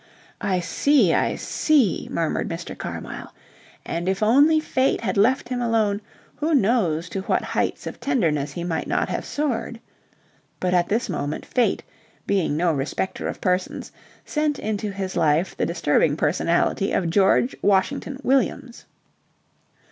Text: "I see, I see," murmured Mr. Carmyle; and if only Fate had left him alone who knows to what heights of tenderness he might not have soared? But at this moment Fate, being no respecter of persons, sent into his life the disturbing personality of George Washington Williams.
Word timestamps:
"I 0.41 0.61
see, 0.61 1.13
I 1.13 1.35
see," 1.35 2.07
murmured 2.09 2.49
Mr. 2.49 2.75
Carmyle; 2.75 3.35
and 3.85 4.09
if 4.09 4.23
only 4.23 4.59
Fate 4.59 5.01
had 5.01 5.15
left 5.15 5.49
him 5.49 5.61
alone 5.61 6.01
who 6.37 6.55
knows 6.55 7.07
to 7.09 7.21
what 7.21 7.43
heights 7.53 7.85
of 7.85 7.99
tenderness 7.99 8.53
he 8.53 8.63
might 8.63 8.87
not 8.87 9.09
have 9.09 9.23
soared? 9.25 9.79
But 10.59 10.73
at 10.73 10.89
this 10.89 11.07
moment 11.07 11.45
Fate, 11.45 11.83
being 12.25 12.57
no 12.57 12.73
respecter 12.73 13.27
of 13.27 13.41
persons, 13.41 13.91
sent 14.25 14.57
into 14.57 14.89
his 14.89 15.15
life 15.15 15.55
the 15.55 15.67
disturbing 15.67 16.17
personality 16.17 16.93
of 16.93 17.11
George 17.11 17.55
Washington 17.61 18.19
Williams. 18.23 18.85